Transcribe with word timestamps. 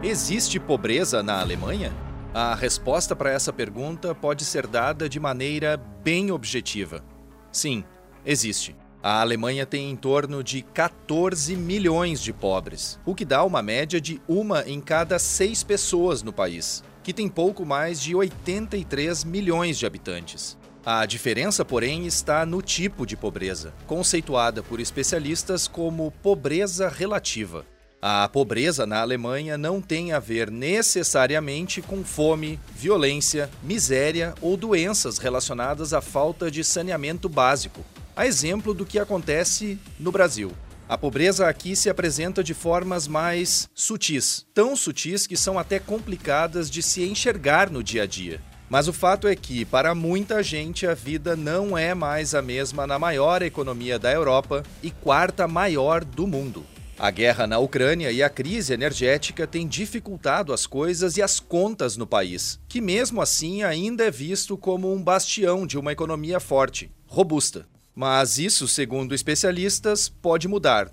Existe 0.00 0.60
pobreza 0.60 1.24
na 1.24 1.40
Alemanha? 1.40 1.92
A 2.32 2.54
resposta 2.54 3.16
para 3.16 3.32
essa 3.32 3.52
pergunta 3.52 4.14
pode 4.14 4.44
ser 4.44 4.64
dada 4.64 5.08
de 5.08 5.18
maneira 5.18 5.76
bem 5.76 6.30
objetiva. 6.30 7.04
Sim, 7.50 7.82
existe. 8.24 8.76
A 9.02 9.20
Alemanha 9.20 9.66
tem 9.66 9.90
em 9.90 9.96
torno 9.96 10.42
de 10.44 10.62
14 10.62 11.56
milhões 11.56 12.22
de 12.22 12.32
pobres, 12.32 13.00
o 13.04 13.12
que 13.12 13.24
dá 13.24 13.42
uma 13.42 13.60
média 13.60 14.00
de 14.00 14.22
uma 14.28 14.62
em 14.68 14.80
cada 14.80 15.18
seis 15.18 15.64
pessoas 15.64 16.22
no 16.22 16.32
país, 16.32 16.84
que 17.02 17.12
tem 17.12 17.28
pouco 17.28 17.66
mais 17.66 18.00
de 18.00 18.14
83 18.14 19.24
milhões 19.24 19.76
de 19.76 19.84
habitantes. 19.84 20.56
A 20.86 21.04
diferença, 21.06 21.64
porém, 21.64 22.06
está 22.06 22.46
no 22.46 22.62
tipo 22.62 23.04
de 23.04 23.16
pobreza, 23.16 23.74
conceituada 23.84 24.62
por 24.62 24.78
especialistas 24.78 25.66
como 25.66 26.12
pobreza 26.22 26.88
relativa. 26.88 27.66
A 28.00 28.28
pobreza 28.28 28.86
na 28.86 29.00
Alemanha 29.00 29.58
não 29.58 29.80
tem 29.80 30.12
a 30.12 30.20
ver 30.20 30.52
necessariamente 30.52 31.82
com 31.82 32.04
fome, 32.04 32.60
violência, 32.72 33.50
miséria 33.60 34.34
ou 34.40 34.56
doenças 34.56 35.18
relacionadas 35.18 35.92
à 35.92 36.00
falta 36.00 36.48
de 36.48 36.62
saneamento 36.62 37.28
básico, 37.28 37.84
a 38.14 38.24
exemplo 38.24 38.72
do 38.72 38.86
que 38.86 39.00
acontece 39.00 39.80
no 39.98 40.12
Brasil. 40.12 40.52
A 40.88 40.96
pobreza 40.96 41.48
aqui 41.48 41.74
se 41.74 41.90
apresenta 41.90 42.42
de 42.42 42.54
formas 42.54 43.08
mais 43.08 43.68
sutis, 43.74 44.46
tão 44.54 44.76
sutis 44.76 45.26
que 45.26 45.36
são 45.36 45.58
até 45.58 45.80
complicadas 45.80 46.70
de 46.70 46.84
se 46.84 47.02
enxergar 47.02 47.68
no 47.68 47.82
dia 47.82 48.04
a 48.04 48.06
dia. 48.06 48.40
Mas 48.70 48.86
o 48.86 48.92
fato 48.92 49.26
é 49.26 49.34
que, 49.34 49.64
para 49.64 49.92
muita 49.92 50.40
gente, 50.40 50.86
a 50.86 50.94
vida 50.94 51.34
não 51.34 51.76
é 51.76 51.94
mais 51.94 52.32
a 52.32 52.40
mesma 52.40 52.86
na 52.86 52.96
maior 52.96 53.42
economia 53.42 53.98
da 53.98 54.12
Europa 54.12 54.62
e 54.84 54.90
quarta 54.92 55.48
maior 55.48 56.04
do 56.04 56.28
mundo. 56.28 56.64
A 57.00 57.12
guerra 57.12 57.46
na 57.46 57.60
Ucrânia 57.60 58.10
e 58.10 58.24
a 58.24 58.28
crise 58.28 58.72
energética 58.72 59.46
têm 59.46 59.68
dificultado 59.68 60.52
as 60.52 60.66
coisas 60.66 61.16
e 61.16 61.22
as 61.22 61.38
contas 61.38 61.96
no 61.96 62.08
país, 62.08 62.58
que 62.68 62.80
mesmo 62.80 63.22
assim 63.22 63.62
ainda 63.62 64.04
é 64.04 64.10
visto 64.10 64.56
como 64.56 64.92
um 64.92 65.00
bastião 65.00 65.64
de 65.64 65.78
uma 65.78 65.92
economia 65.92 66.40
forte, 66.40 66.90
robusta. 67.06 67.66
Mas 67.94 68.36
isso, 68.36 68.66
segundo 68.66 69.14
especialistas, 69.14 70.08
pode 70.08 70.48
mudar 70.48 70.90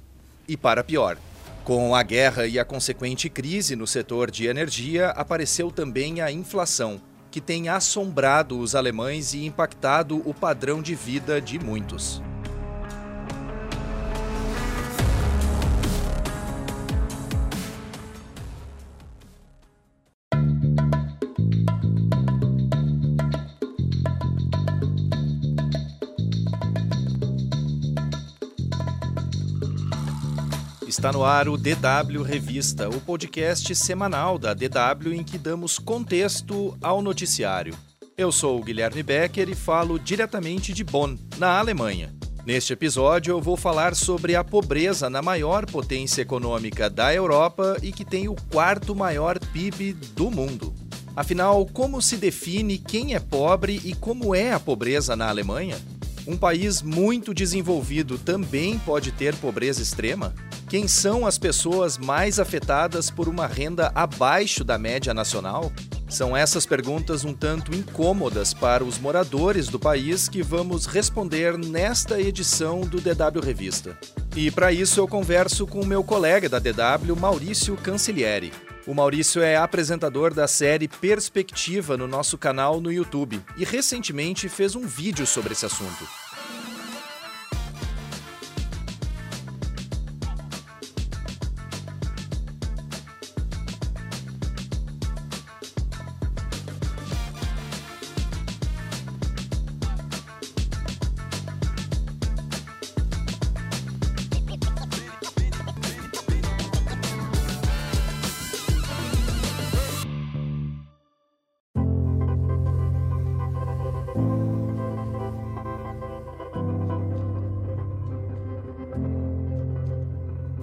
e 0.48 0.56
para 0.56 0.84
pior. 0.84 1.18
Com 1.64 1.96
a 1.96 2.04
guerra 2.04 2.46
e 2.46 2.60
a 2.60 2.66
consequente 2.66 3.28
crise 3.28 3.76
no 3.76 3.88
setor 3.88 4.30
de 4.30 4.46
energia, 4.46 5.10
apareceu 5.10 5.72
também 5.72 6.22
a 6.22 6.32
inflação, 6.32 7.02
que 7.32 7.42
tem 7.42 7.68
assombrado 7.68 8.60
os 8.60 8.76
alemães 8.76 9.34
e 9.34 9.44
impactado 9.44 10.22
o 10.24 10.36
padrão 10.36 10.84
de 10.84 10.94
vida 10.94 11.42
de 11.42 11.58
muitos. 11.58 12.22
Está 30.98 31.12
no 31.12 31.26
ar 31.26 31.50
o 31.50 31.58
DW 31.58 32.24
Revista, 32.24 32.88
o 32.88 33.02
podcast 33.02 33.76
semanal 33.76 34.40
da 34.40 34.54
DW 34.54 35.14
em 35.14 35.26
que 35.26 35.38
damos 35.38 35.78
contexto 35.78 36.76
ao 36.82 37.02
noticiário. 37.02 37.76
Eu 38.18 38.32
sou 38.32 38.58
o 38.58 38.64
Guilherme 38.64 39.04
Becker 39.04 39.50
e 39.50 39.56
falo 39.56 40.00
diretamente 40.00 40.72
de 40.72 40.86
Bonn, 40.86 41.18
na 41.38 41.60
Alemanha. 41.60 42.16
Neste 42.46 42.72
episódio, 42.72 43.34
eu 43.34 43.42
vou 43.42 43.58
falar 43.58 43.94
sobre 43.94 44.38
a 44.38 44.44
pobreza 44.44 45.10
na 45.10 45.22
maior 45.22 45.66
potência 45.66 46.22
econômica 46.22 46.90
da 46.90 47.14
Europa 47.14 47.76
e 47.84 47.92
que 47.92 48.06
tem 48.06 48.30
o 48.30 48.36
quarto 48.50 48.96
maior 48.96 49.38
PIB 49.38 49.92
do 50.16 50.32
mundo. 50.32 50.74
Afinal, 51.14 51.66
como 51.66 52.02
se 52.02 52.16
define 52.16 52.78
quem 52.78 53.16
é 53.16 53.20
pobre 53.20 53.82
e 53.84 53.94
como 53.94 54.34
é 54.34 54.54
a 54.54 54.62
pobreza 54.62 55.14
na 55.14 55.28
Alemanha? 55.28 55.78
Um 56.26 56.38
país 56.38 56.82
muito 56.82 57.34
desenvolvido 57.34 58.18
também 58.18 58.80
pode 58.80 59.12
ter 59.12 59.36
pobreza 59.36 59.82
extrema? 59.82 60.34
Quem 60.76 60.90
são 60.90 61.26
as 61.26 61.38
pessoas 61.38 61.98
mais 61.98 62.38
afetadas 62.38 63.10
por 63.10 63.30
uma 63.30 63.48
renda 63.48 63.94
abaixo 63.96 64.62
da 64.62 64.78
média 64.78 65.14
nacional? 65.14 65.72
São 66.10 66.36
essas 66.36 66.66
perguntas 66.66 67.24
um 67.24 67.34
tanto 67.34 67.74
incômodas 67.74 68.54
para 68.54 68.84
os 68.84 69.00
moradores 69.00 69.70
do 69.70 69.80
país 69.80 70.28
que 70.28 70.44
vamos 70.44 70.86
responder 70.86 71.58
nesta 71.58 72.20
edição 72.20 72.82
do 72.82 73.00
DW 73.00 73.40
Revista. 73.42 73.98
E 74.36 74.52
para 74.52 74.74
isso 74.74 75.00
eu 75.00 75.08
converso 75.08 75.66
com 75.66 75.80
o 75.80 75.86
meu 75.86 76.04
colega 76.04 76.50
da 76.50 76.60
DW, 76.60 77.16
Maurício 77.18 77.78
Cancilieri. 77.78 78.52
O 78.86 78.94
Maurício 78.94 79.42
é 79.42 79.56
apresentador 79.56 80.34
da 80.34 80.46
série 80.46 80.90
Perspectiva 80.90 81.96
no 81.96 82.06
nosso 82.06 82.38
canal 82.38 82.82
no 82.82 82.92
YouTube 82.92 83.42
e 83.56 83.64
recentemente 83.64 84.50
fez 84.50 84.76
um 84.76 84.86
vídeo 84.86 85.26
sobre 85.26 85.54
esse 85.54 85.66
assunto. 85.66 86.06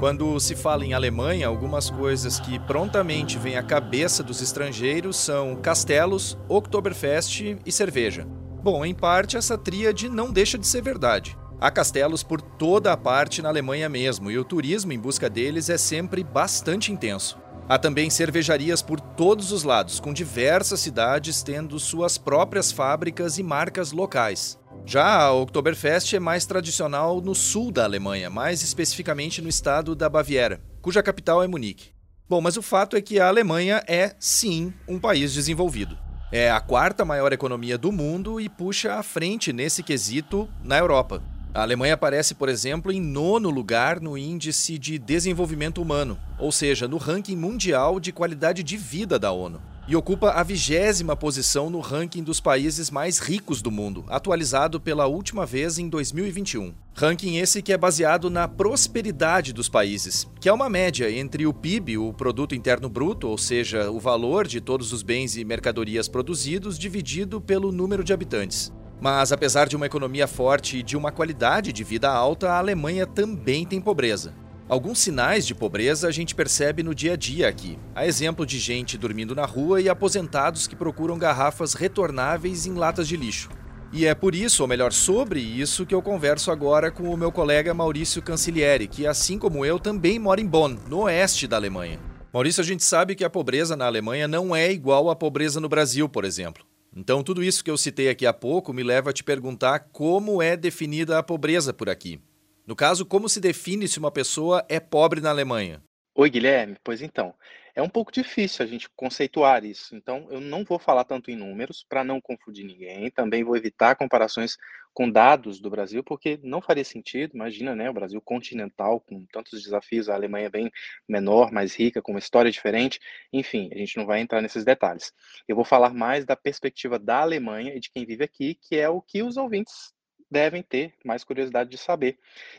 Quando 0.02 0.40
se 0.40 0.56
fala 0.56 0.84
em 0.84 0.94
Alemanha, 0.94 1.46
algumas 1.46 1.88
coisas 1.88 2.40
que 2.40 2.58
prontamente 2.58 3.38
vêm 3.38 3.56
à 3.56 3.62
cabeça 3.62 4.20
dos 4.20 4.42
estrangeiros 4.42 5.16
são 5.16 5.54
castelos, 5.54 6.36
Oktoberfest 6.48 7.56
e 7.64 7.70
cerveja. 7.70 8.26
Bom, 8.64 8.84
em 8.84 8.92
parte 8.92 9.36
essa 9.36 9.56
tríade 9.56 10.08
não 10.08 10.32
deixa 10.32 10.58
de 10.58 10.66
ser 10.66 10.82
verdade. 10.82 11.38
Há 11.60 11.70
castelos 11.70 12.24
por 12.24 12.40
toda 12.40 12.92
a 12.92 12.96
parte 12.96 13.40
na 13.40 13.48
Alemanha 13.48 13.88
mesmo, 13.88 14.28
e 14.28 14.36
o 14.36 14.44
turismo 14.44 14.92
em 14.92 14.98
busca 14.98 15.30
deles 15.30 15.70
é 15.70 15.78
sempre 15.78 16.24
bastante 16.24 16.90
intenso. 16.90 17.38
Há 17.68 17.78
também 17.78 18.10
cervejarias 18.10 18.82
por 18.82 18.98
todos 18.98 19.52
os 19.52 19.62
lados, 19.62 20.00
com 20.00 20.12
diversas 20.12 20.80
cidades 20.80 21.44
tendo 21.44 21.78
suas 21.78 22.18
próprias 22.18 22.72
fábricas 22.72 23.38
e 23.38 23.42
marcas 23.44 23.92
locais. 23.92 24.58
Já 24.84 25.22
a 25.22 25.32
Oktoberfest 25.32 26.12
é 26.14 26.20
mais 26.20 26.44
tradicional 26.44 27.20
no 27.20 27.34
sul 27.34 27.70
da 27.70 27.84
Alemanha, 27.84 28.28
mais 28.28 28.62
especificamente 28.62 29.40
no 29.40 29.48
estado 29.48 29.94
da 29.94 30.08
Baviera, 30.08 30.60
cuja 30.82 31.02
capital 31.02 31.42
é 31.42 31.46
Munique. 31.46 31.90
Bom, 32.28 32.40
mas 32.40 32.56
o 32.56 32.62
fato 32.62 32.96
é 32.96 33.00
que 33.00 33.20
a 33.20 33.28
Alemanha 33.28 33.82
é, 33.86 34.14
sim, 34.18 34.72
um 34.88 34.98
país 34.98 35.32
desenvolvido. 35.32 35.96
É 36.32 36.50
a 36.50 36.60
quarta 36.60 37.04
maior 37.04 37.32
economia 37.32 37.78
do 37.78 37.92
mundo 37.92 38.40
e 38.40 38.48
puxa 38.48 38.94
à 38.94 39.02
frente 39.02 39.52
nesse 39.52 39.82
quesito 39.82 40.48
na 40.64 40.78
Europa. 40.78 41.22
A 41.54 41.62
Alemanha 41.62 41.94
aparece, 41.94 42.34
por 42.34 42.48
exemplo, 42.48 42.90
em 42.90 43.00
nono 43.00 43.50
lugar 43.50 44.00
no 44.00 44.18
Índice 44.18 44.78
de 44.78 44.98
Desenvolvimento 44.98 45.80
Humano, 45.80 46.18
ou 46.38 46.50
seja, 46.50 46.88
no 46.88 46.96
ranking 46.96 47.36
mundial 47.36 48.00
de 48.00 48.12
qualidade 48.12 48.62
de 48.62 48.76
vida 48.76 49.18
da 49.18 49.30
ONU 49.30 49.71
e 49.86 49.96
ocupa 49.96 50.30
a 50.30 50.42
vigésima 50.42 51.16
posição 51.16 51.68
no 51.68 51.80
ranking 51.80 52.22
dos 52.22 52.40
países 52.40 52.90
mais 52.90 53.18
ricos 53.18 53.60
do 53.60 53.70
mundo, 53.70 54.04
atualizado 54.08 54.80
pela 54.80 55.06
última 55.06 55.44
vez 55.44 55.78
em 55.78 55.88
2021. 55.88 56.72
Ranking 56.94 57.36
esse 57.38 57.62
que 57.62 57.72
é 57.72 57.76
baseado 57.76 58.30
na 58.30 58.46
prosperidade 58.46 59.52
dos 59.52 59.68
países, 59.68 60.28
que 60.40 60.48
é 60.48 60.52
uma 60.52 60.68
média 60.68 61.10
entre 61.10 61.46
o 61.46 61.52
PIB, 61.52 61.98
o 61.98 62.12
Produto 62.12 62.54
Interno 62.54 62.88
Bruto, 62.88 63.26
ou 63.28 63.38
seja, 63.38 63.90
o 63.90 63.98
valor 63.98 64.46
de 64.46 64.60
todos 64.60 64.92
os 64.92 65.02
bens 65.02 65.36
e 65.36 65.44
mercadorias 65.44 66.06
produzidos, 66.06 66.78
dividido 66.78 67.40
pelo 67.40 67.72
número 67.72 68.04
de 68.04 68.12
habitantes. 68.12 68.72
Mas 69.00 69.32
apesar 69.32 69.66
de 69.66 69.74
uma 69.74 69.86
economia 69.86 70.28
forte 70.28 70.78
e 70.78 70.82
de 70.82 70.96
uma 70.96 71.10
qualidade 71.10 71.72
de 71.72 71.82
vida 71.82 72.08
alta, 72.08 72.50
a 72.50 72.58
Alemanha 72.58 73.04
também 73.04 73.66
tem 73.66 73.80
pobreza. 73.80 74.32
Alguns 74.68 75.00
sinais 75.00 75.46
de 75.46 75.54
pobreza 75.54 76.08
a 76.08 76.10
gente 76.10 76.34
percebe 76.34 76.82
no 76.82 76.94
dia 76.94 77.14
a 77.14 77.16
dia 77.16 77.48
aqui. 77.48 77.78
Há 77.94 78.06
exemplo 78.06 78.46
de 78.46 78.58
gente 78.58 78.96
dormindo 78.96 79.34
na 79.34 79.44
rua 79.44 79.80
e 79.80 79.88
aposentados 79.88 80.66
que 80.66 80.76
procuram 80.76 81.18
garrafas 81.18 81.74
retornáveis 81.74 82.64
em 82.66 82.74
latas 82.74 83.08
de 83.08 83.16
lixo. 83.16 83.50
E 83.92 84.06
é 84.06 84.14
por 84.14 84.34
isso, 84.34 84.62
ou 84.62 84.68
melhor, 84.68 84.90
sobre 84.90 85.38
isso, 85.38 85.84
que 85.84 85.94
eu 85.94 86.00
converso 86.00 86.50
agora 86.50 86.90
com 86.90 87.12
o 87.12 87.16
meu 87.16 87.30
colega 87.30 87.74
Maurício 87.74 88.22
Cancilieri, 88.22 88.88
que, 88.88 89.06
assim 89.06 89.38
como 89.38 89.66
eu, 89.66 89.78
também 89.78 90.18
mora 90.18 90.40
em 90.40 90.46
Bonn, 90.46 90.78
no 90.88 91.00
oeste 91.00 91.46
da 91.46 91.56
Alemanha. 91.56 92.00
Maurício, 92.32 92.62
a 92.62 92.64
gente 92.64 92.82
sabe 92.82 93.14
que 93.14 93.24
a 93.24 93.28
pobreza 93.28 93.76
na 93.76 93.84
Alemanha 93.84 94.26
não 94.26 94.56
é 94.56 94.72
igual 94.72 95.10
à 95.10 95.16
pobreza 95.16 95.60
no 95.60 95.68
Brasil, 95.68 96.08
por 96.08 96.24
exemplo. 96.24 96.64
Então, 96.96 97.22
tudo 97.22 97.44
isso 97.44 97.62
que 97.62 97.70
eu 97.70 97.76
citei 97.76 98.08
aqui 98.08 98.24
há 98.24 98.32
pouco 98.32 98.72
me 98.72 98.82
leva 98.82 99.10
a 99.10 99.12
te 99.12 99.22
perguntar 99.22 99.80
como 99.92 100.40
é 100.40 100.56
definida 100.56 101.18
a 101.18 101.22
pobreza 101.22 101.74
por 101.74 101.90
aqui. 101.90 102.18
No 102.66 102.76
caso, 102.76 103.04
como 103.04 103.28
se 103.28 103.40
define 103.40 103.88
se 103.88 103.98
uma 103.98 104.10
pessoa 104.10 104.64
é 104.68 104.78
pobre 104.78 105.20
na 105.20 105.30
Alemanha? 105.30 105.82
Oi, 106.14 106.30
Guilherme. 106.30 106.76
Pois 106.84 107.02
então, 107.02 107.34
É 107.74 107.80
um 107.80 107.88
pouco 107.88 108.12
difícil 108.12 108.62
a 108.62 108.68
gente 108.68 108.86
conceituar 108.90 109.64
isso, 109.64 109.96
então 109.96 110.28
eu 110.30 110.40
não 110.42 110.62
vou 110.62 110.78
falar 110.78 111.04
tanto 111.04 111.30
em 111.30 111.36
números 111.36 111.86
para 111.88 112.04
não 112.04 112.20
confundir 112.20 112.66
ninguém, 112.66 113.10
também 113.10 113.42
vou 113.42 113.56
evitar 113.56 113.96
comparações 113.96 114.58
com 114.92 115.10
dados 115.10 115.58
do 115.58 115.70
Brasil, 115.70 116.04
porque 116.04 116.38
não 116.42 116.60
faria 116.60 116.84
sentido, 116.84 117.34
imagina, 117.34 117.74
né, 117.74 117.88
o 117.88 117.94
Brasil 117.94 118.20
continental 118.20 119.00
com 119.00 119.24
tantos 119.32 119.62
desafios, 119.62 120.10
a 120.10 120.14
Alemanha 120.14 120.50
bem 120.50 120.70
menor, 121.08 121.50
mais 121.50 121.74
rica, 121.74 122.02
com 122.02 122.12
uma 122.12 122.18
história 122.18 122.50
diferente, 122.50 123.00
enfim, 123.32 123.70
a 123.72 123.78
gente 123.78 123.96
não 123.96 124.04
vai 124.04 124.20
entrar 124.20 124.42
nesses 124.42 124.64
detalhes. 124.66 125.10
Eu 125.48 125.56
vou 125.56 125.64
falar 125.64 125.94
mais 125.94 126.26
da 126.26 126.36
perspectiva 126.36 126.98
da 126.98 127.22
Alemanha 127.22 127.74
e 127.74 127.80
de 127.80 127.90
quem 127.90 128.04
vive 128.04 128.22
aqui, 128.22 128.54
que 128.54 128.76
é 128.76 128.88
o 128.88 129.00
que 129.00 129.22
os 129.22 129.38
ouvintes 129.38 129.94
devem 130.32 130.62
ter 130.62 130.94
mais 131.04 131.22
curiosidade 131.22 131.70
de 131.70 131.76
saber, 131.76 132.18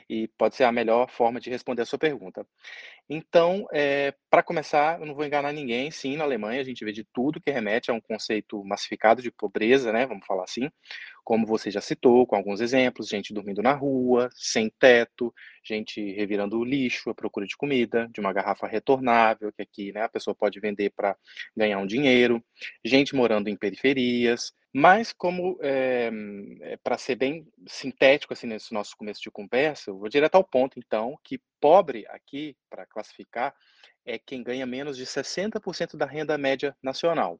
e 0.09 0.27
pode 0.37 0.55
ser 0.55 0.63
a 0.63 0.71
melhor 0.71 1.09
forma 1.09 1.39
de 1.39 1.49
responder 1.49 1.81
a 1.81 1.85
sua 1.85 1.99
pergunta. 1.99 2.45
Então, 3.09 3.67
é, 3.73 4.13
para 4.29 4.41
começar, 4.41 4.99
eu 4.99 5.05
não 5.05 5.13
vou 5.13 5.25
enganar 5.25 5.51
ninguém, 5.51 5.91
sim, 5.91 6.15
na 6.15 6.23
Alemanha 6.23 6.61
a 6.61 6.63
gente 6.63 6.85
vê 6.85 6.91
de 6.93 7.03
tudo 7.03 7.41
que 7.41 7.51
remete 7.51 7.91
a 7.91 7.93
um 7.93 7.99
conceito 7.99 8.63
massificado 8.63 9.21
de 9.21 9.29
pobreza, 9.29 9.91
né, 9.91 10.05
vamos 10.05 10.25
falar 10.25 10.43
assim, 10.43 10.69
como 11.23 11.45
você 11.45 11.69
já 11.71 11.81
citou, 11.81 12.25
com 12.25 12.35
alguns 12.35 12.61
exemplos, 12.61 13.09
gente 13.09 13.33
dormindo 13.33 13.61
na 13.61 13.73
rua, 13.73 14.29
sem 14.33 14.69
teto, 14.69 15.33
gente 15.63 16.01
revirando 16.13 16.57
o 16.57 16.63
lixo 16.63 17.09
à 17.09 17.15
procura 17.15 17.45
de 17.45 17.57
comida, 17.57 18.09
de 18.13 18.21
uma 18.21 18.31
garrafa 18.31 18.67
retornável, 18.67 19.51
que 19.51 19.61
aqui 19.61 19.91
né, 19.91 20.03
a 20.03 20.09
pessoa 20.09 20.35
pode 20.35 20.59
vender 20.59 20.91
para 20.91 21.17
ganhar 21.55 21.79
um 21.79 21.87
dinheiro, 21.87 22.43
gente 22.85 23.15
morando 23.15 23.49
em 23.49 23.55
periferias, 23.55 24.53
mas 24.73 25.13
como, 25.13 25.57
é, 25.61 26.09
é 26.61 26.77
para 26.77 26.97
ser 26.97 27.15
bem 27.15 27.47
sintético, 27.67 28.33
assim, 28.33 28.47
nesse 28.47 28.73
nosso 28.73 28.97
começo 28.97 29.21
de 29.21 29.29
conversa, 29.29 29.91
eu 29.91 29.97
vou 29.99 30.09
direto 30.09 30.33
ao 30.33 30.43
ponto, 30.43 30.79
então, 30.79 31.15
que 31.23 31.39
pobre 31.61 32.07
aqui, 32.09 32.57
para 32.71 32.85
classificar, 32.87 33.53
é 34.03 34.17
quem 34.17 34.41
ganha 34.41 34.65
menos 34.65 34.97
de 34.97 35.05
60% 35.05 35.95
da 35.95 36.07
renda 36.07 36.37
média 36.39 36.75
nacional. 36.81 37.39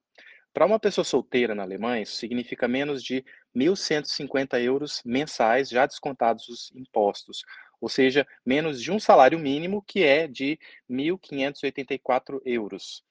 Para 0.53 0.67
uma 0.67 0.79
pessoa 0.79 1.03
solteira 1.03 1.55
na 1.55 1.63
Alemanha, 1.63 2.03
isso 2.03 2.17
significa 2.17 2.67
menos 2.67 3.03
de 3.03 3.25
1.150 3.55 4.61
euros 4.61 5.01
mensais, 5.03 5.69
já 5.69 5.87
descontados 5.87 6.47
os 6.47 6.71
impostos, 6.75 7.43
ou 7.81 7.89
seja, 7.89 8.27
menos 8.45 8.79
de 8.79 8.91
um 8.91 8.99
salário 8.99 9.39
mínimo, 9.39 9.83
que 9.87 10.03
é 10.03 10.27
de 10.27 10.59
1.584 10.87 12.39
euros 12.45 13.03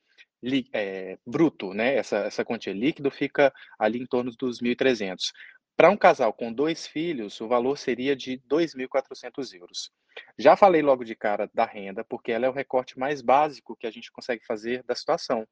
é, 0.73 1.19
bruto, 1.27 1.73
né? 1.73 1.97
Essa, 1.97 2.19
essa 2.19 2.44
quantia 2.44 2.73
líquido 2.73 3.11
fica 3.11 3.53
ali 3.79 4.00
em 4.00 4.06
torno 4.06 4.31
dos 4.33 4.61
1.300. 4.61 5.33
Para 5.77 5.91
um 5.91 5.97
casal 5.97 6.33
com 6.33 6.53
dois 6.53 6.87
filhos, 6.87 7.41
o 7.41 7.49
valor 7.49 7.79
seria 7.79 8.15
de 8.15 8.39
2.400 8.49 9.55
euros. 9.59 9.91
Já 10.39 10.55
falei 10.55 10.83
logo 10.83 11.05
de 11.05 11.15
cara 11.15 11.50
da 11.55 11.65
renda, 11.65 12.05
porque 12.05 12.31
ela 12.31 12.47
é 12.47 12.49
o 12.49 12.53
recorte 12.53 12.99
mais 12.99 13.23
básico 13.23 13.77
que 13.77 13.87
a 13.87 13.91
gente 13.91 14.12
consegue 14.12 14.44
fazer 14.44 14.83
da 14.85 14.94
situação. 14.94 15.47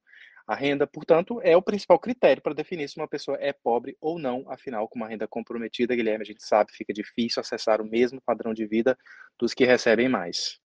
A 0.46 0.54
renda, 0.54 0.86
portanto, 0.86 1.40
é 1.42 1.56
o 1.56 1.62
principal 1.62 1.98
critério 1.98 2.42
para 2.42 2.54
definir 2.54 2.88
se 2.88 2.96
uma 2.96 3.08
pessoa 3.08 3.38
é 3.40 3.52
pobre 3.52 3.96
ou 4.00 4.18
não. 4.18 4.44
Afinal, 4.50 4.88
com 4.88 4.98
uma 4.98 5.08
renda 5.08 5.26
comprometida, 5.26 5.94
Guilherme, 5.94 6.22
a 6.22 6.26
gente 6.26 6.44
sabe, 6.44 6.72
fica 6.72 6.92
difícil 6.92 7.40
acessar 7.40 7.80
o 7.80 7.88
mesmo 7.88 8.20
padrão 8.20 8.52
de 8.52 8.66
vida 8.66 8.98
dos 9.38 9.54
que 9.54 9.64
recebem 9.64 10.08
mais. 10.08 10.60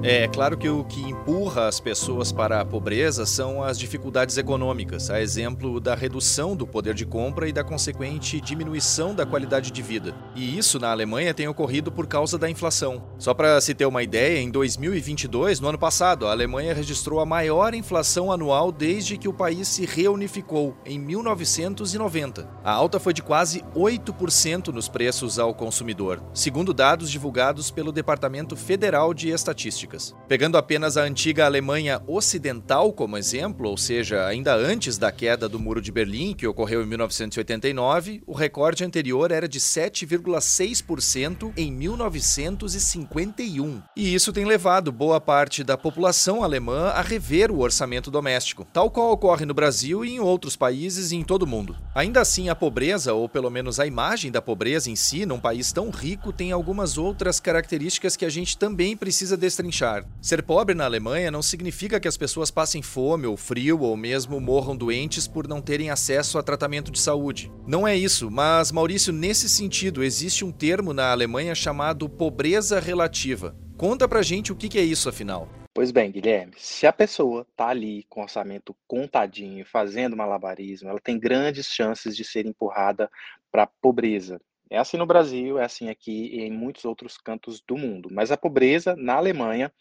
É 0.00 0.28
claro 0.28 0.56
que 0.56 0.68
o 0.68 0.84
que 0.84 1.00
empurra 1.00 1.66
as 1.66 1.80
pessoas 1.80 2.30
para 2.30 2.60
a 2.60 2.64
pobreza 2.64 3.26
são 3.26 3.60
as 3.60 3.76
dificuldades 3.76 4.38
econômicas, 4.38 5.10
a 5.10 5.20
exemplo 5.20 5.80
da 5.80 5.96
redução 5.96 6.54
do 6.54 6.64
poder 6.64 6.94
de 6.94 7.04
compra 7.04 7.48
e 7.48 7.52
da 7.52 7.64
consequente 7.64 8.40
diminuição 8.40 9.12
da 9.12 9.26
qualidade 9.26 9.72
de 9.72 9.82
vida. 9.82 10.14
E 10.36 10.56
isso 10.56 10.78
na 10.78 10.92
Alemanha 10.92 11.34
tem 11.34 11.48
ocorrido 11.48 11.90
por 11.90 12.06
causa 12.06 12.38
da 12.38 12.48
inflação. 12.48 13.02
Só 13.18 13.34
para 13.34 13.60
se 13.60 13.74
ter 13.74 13.86
uma 13.86 14.00
ideia, 14.00 14.38
em 14.38 14.52
2022, 14.52 15.58
no 15.58 15.68
ano 15.68 15.78
passado, 15.78 16.28
a 16.28 16.30
Alemanha 16.30 16.72
registrou 16.72 17.18
a 17.18 17.26
maior 17.26 17.74
inflação 17.74 18.30
anual 18.30 18.70
desde 18.70 19.18
que 19.18 19.28
o 19.28 19.34
país 19.34 19.66
se 19.66 19.84
reunificou, 19.84 20.76
em 20.86 20.96
1990. 20.96 22.48
A 22.62 22.70
alta 22.70 23.00
foi 23.00 23.12
de 23.12 23.22
quase 23.22 23.64
8% 23.74 24.68
nos 24.68 24.88
preços 24.88 25.40
ao 25.40 25.52
consumidor, 25.52 26.22
segundo 26.32 26.72
dados 26.72 27.10
divulgados 27.10 27.68
pelo 27.72 27.90
Departamento 27.90 28.54
Federal 28.54 29.12
de 29.12 29.30
Estatística. 29.30 29.88
Pegando 30.28 30.58
apenas 30.58 30.96
a 30.96 31.02
antiga 31.02 31.46
Alemanha 31.46 32.00
Ocidental 32.06 32.92
como 32.92 33.16
exemplo, 33.16 33.68
ou 33.68 33.76
seja, 33.76 34.24
ainda 34.26 34.54
antes 34.54 34.96
da 34.98 35.10
queda 35.10 35.48
do 35.48 35.58
Muro 35.58 35.80
de 35.80 35.90
Berlim, 35.90 36.34
que 36.34 36.46
ocorreu 36.46 36.82
em 36.82 36.86
1989, 36.86 38.22
o 38.26 38.34
recorde 38.34 38.84
anterior 38.84 39.32
era 39.32 39.48
de 39.48 39.58
7,6% 39.58 41.50
em 41.56 41.72
1951. 41.72 43.82
E 43.96 44.14
isso 44.14 44.30
tem 44.32 44.44
levado 44.44 44.92
boa 44.92 45.18
parte 45.20 45.64
da 45.64 45.78
população 45.78 46.44
alemã 46.44 46.88
a 46.88 47.00
rever 47.00 47.50
o 47.50 47.60
orçamento 47.60 48.10
doméstico, 48.10 48.66
tal 48.72 48.90
qual 48.90 49.10
ocorre 49.10 49.46
no 49.46 49.54
Brasil 49.54 50.04
e 50.04 50.10
em 50.10 50.20
outros 50.20 50.56
países 50.56 51.10
e 51.10 51.16
em 51.16 51.24
todo 51.24 51.44
o 51.44 51.46
mundo. 51.46 51.74
Ainda 51.94 52.20
assim, 52.20 52.48
a 52.48 52.54
pobreza, 52.54 53.14
ou 53.14 53.28
pelo 53.28 53.50
menos 53.50 53.80
a 53.80 53.86
imagem 53.86 54.30
da 54.30 54.42
pobreza 54.42 54.90
em 54.90 54.96
si, 54.96 55.24
num 55.24 55.40
país 55.40 55.72
tão 55.72 55.88
rico, 55.90 56.32
tem 56.32 56.52
algumas 56.52 56.98
outras 56.98 57.40
características 57.40 58.16
que 58.16 58.24
a 58.24 58.30
gente 58.30 58.58
também 58.58 58.96
precisa 58.96 59.36
destrinchar 59.36 59.77
Ser 60.20 60.42
pobre 60.42 60.74
na 60.74 60.84
Alemanha 60.84 61.30
não 61.30 61.42
significa 61.42 62.00
que 62.00 62.08
as 62.08 62.16
pessoas 62.16 62.50
passem 62.50 62.82
fome 62.82 63.26
ou 63.26 63.36
frio 63.36 63.80
ou 63.80 63.96
mesmo 63.96 64.40
morram 64.40 64.76
doentes 64.76 65.26
por 65.26 65.46
não 65.46 65.60
terem 65.60 65.90
acesso 65.90 66.38
a 66.38 66.42
tratamento 66.42 66.90
de 66.90 66.98
saúde. 66.98 67.52
Não 67.66 67.86
é 67.86 67.96
isso, 67.96 68.30
mas 68.30 68.72
Maurício, 68.72 69.12
nesse 69.12 69.48
sentido, 69.48 70.02
existe 70.02 70.44
um 70.44 70.52
termo 70.52 70.92
na 70.92 71.10
Alemanha 71.10 71.54
chamado 71.54 72.08
pobreza 72.08 72.80
relativa. 72.80 73.56
Conta 73.76 74.08
pra 74.08 74.22
gente 74.22 74.50
o 74.50 74.56
que 74.56 74.78
é 74.78 74.82
isso 74.82 75.08
afinal. 75.08 75.48
Pois 75.78 75.92
bem, 75.92 76.10
Guilherme, 76.10 76.54
se 76.56 76.88
a 76.88 76.92
pessoa 76.92 77.46
está 77.48 77.68
ali 77.68 78.04
com 78.08 78.22
orçamento 78.22 78.74
contadinho, 78.88 79.64
fazendo 79.64 80.16
malabarismo, 80.16 80.88
ela 80.88 80.98
tem 80.98 81.16
grandes 81.16 81.66
chances 81.66 82.16
de 82.16 82.24
ser 82.24 82.46
empurrada 82.46 83.08
para 83.52 83.68
pobreza. 83.80 84.40
É 84.70 84.78
assim 84.78 84.96
no 84.96 85.06
Brasil, 85.06 85.58
é 85.58 85.64
assim 85.64 85.88
aqui 85.88 86.28
e 86.36 86.40
em 86.42 86.50
muitos 86.50 86.84
outros 86.84 87.16
cantos 87.16 87.60
do 87.60 87.76
mundo. 87.76 88.08
Mas 88.12 88.30
a 88.30 88.36
pobreza 88.36 88.94
na 88.96 89.14
Alemanha 89.14 89.72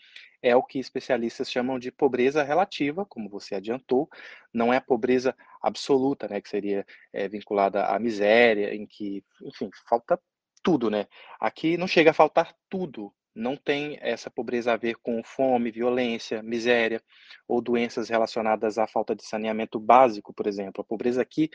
é 0.42 0.56
o 0.56 0.64
que 0.64 0.80
especialistas 0.80 1.52
chamam 1.52 1.80
de 1.80 1.92
pobreza 1.92 2.44
relativa, 2.44 3.06
como 3.06 3.30
você 3.30 3.56
adiantou, 3.56 4.08
não 4.54 4.74
é 4.74 4.78
a 4.78 4.82
pobreza 4.82 5.36
absoluta, 5.62 6.28
né, 6.28 6.40
que 6.40 6.50
seria 6.50 6.86
é, 7.12 7.28
vinculada 7.28 7.86
à 7.86 8.00
miséria, 8.00 8.74
em 8.74 8.86
que, 8.86 9.24
enfim, 9.44 9.70
falta 9.90 10.20
tudo, 10.64 10.90
né? 10.90 11.08
Aqui 11.40 11.78
não 11.78 11.88
chega 11.88 12.12
a 12.12 12.14
faltar 12.14 12.54
tudo, 12.70 13.14
não 13.36 13.56
tem 13.56 13.98
essa 14.02 14.30
pobreza 14.30 14.74
a 14.74 14.78
ver 14.78 14.96
com 14.96 15.24
fome, 15.24 15.72
violência, 15.72 16.42
miséria 16.42 17.02
ou 17.48 17.62
doenças 17.62 18.10
relacionadas 18.10 18.78
à 18.78 18.88
falta 18.88 19.16
de 19.16 19.24
saneamento 19.26 19.80
básico, 19.80 20.34
por 20.34 20.48
exemplo. 20.48 20.82
A 20.82 20.84
pobreza 20.84 21.22
aqui 21.22 21.50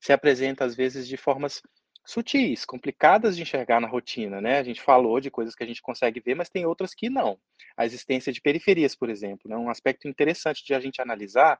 se 0.00 0.12
apresenta 0.12 0.64
às 0.64 0.74
vezes 0.74 1.06
de 1.06 1.16
formas 1.16 1.62
sutis, 2.04 2.64
complicadas 2.64 3.36
de 3.36 3.42
enxergar 3.42 3.80
na 3.80 3.88
rotina, 3.88 4.40
né? 4.40 4.58
A 4.58 4.62
gente 4.62 4.80
falou 4.80 5.20
de 5.20 5.30
coisas 5.30 5.54
que 5.54 5.62
a 5.62 5.66
gente 5.66 5.82
consegue 5.82 6.20
ver, 6.20 6.34
mas 6.34 6.48
tem 6.48 6.66
outras 6.66 6.94
que 6.94 7.08
não. 7.08 7.38
A 7.76 7.84
existência 7.84 8.32
de 8.32 8.40
periferias, 8.40 8.94
por 8.96 9.08
exemplo, 9.10 9.42
é 9.46 9.50
né? 9.50 9.56
um 9.56 9.70
aspecto 9.70 10.08
interessante 10.08 10.64
de 10.64 10.74
a 10.74 10.80
gente 10.80 11.00
analisar, 11.00 11.58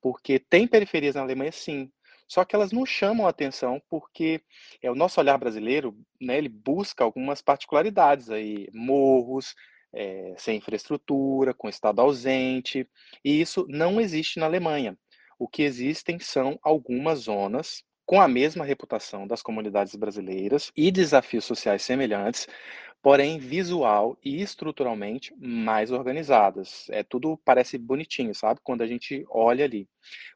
porque 0.00 0.38
tem 0.38 0.66
periferias 0.66 1.14
na 1.14 1.22
Alemanha, 1.22 1.52
sim, 1.52 1.90
só 2.26 2.44
que 2.44 2.54
elas 2.54 2.72
não 2.72 2.86
chamam 2.86 3.26
a 3.26 3.30
atenção 3.30 3.80
porque 3.88 4.40
é 4.82 4.90
o 4.90 4.94
nosso 4.94 5.20
olhar 5.20 5.38
brasileiro, 5.38 5.96
né? 6.20 6.38
Ele 6.38 6.48
busca 6.48 7.04
algumas 7.04 7.42
particularidades 7.42 8.30
aí, 8.30 8.68
morros, 8.72 9.54
é, 9.92 10.34
sem 10.36 10.58
infraestrutura, 10.58 11.54
com 11.54 11.68
estado 11.68 12.00
ausente, 12.00 12.88
e 13.24 13.40
isso 13.40 13.66
não 13.68 14.00
existe 14.00 14.38
na 14.40 14.46
Alemanha. 14.46 14.98
O 15.38 15.46
que 15.46 15.62
existem 15.62 16.18
são 16.18 16.58
algumas 16.62 17.20
zonas 17.20 17.82
com 18.06 18.20
a 18.20 18.28
mesma 18.28 18.64
reputação 18.64 19.26
das 19.26 19.42
comunidades 19.42 19.94
brasileiras 19.94 20.70
e 20.76 20.90
desafios 20.90 21.44
sociais 21.44 21.82
semelhantes, 21.82 22.46
porém 23.02 23.38
visual 23.38 24.16
e 24.24 24.40
estruturalmente 24.40 25.34
mais 25.38 25.90
organizadas. 25.90 26.86
É 26.90 27.02
tudo 27.02 27.38
parece 27.44 27.76
bonitinho, 27.76 28.34
sabe? 28.34 28.60
Quando 28.62 28.82
a 28.82 28.86
gente 28.86 29.24
olha 29.28 29.64
ali. 29.64 29.88